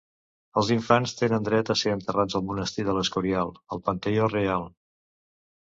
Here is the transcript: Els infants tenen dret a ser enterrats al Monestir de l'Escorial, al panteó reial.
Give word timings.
Els 0.61 0.69
infants 0.75 1.13
tenen 1.19 1.45
dret 1.47 1.69
a 1.73 1.75
ser 1.83 1.93
enterrats 1.99 2.39
al 2.41 2.45
Monestir 2.53 2.87
de 2.89 2.97
l'Escorial, 2.97 3.55
al 3.77 3.85
panteó 3.91 4.33
reial. 4.35 4.69